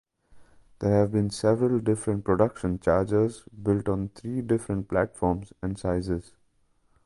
There 0.79 0.99
have 0.99 1.11
been 1.11 1.29
several 1.29 1.77
different 1.77 2.25
production 2.25 2.79
Chargers, 2.79 3.43
built 3.61 3.87
on 3.87 4.09
three 4.09 4.41
different 4.41 4.89
platforms 4.89 5.53
and 5.61 5.77
sizes. 5.77 6.33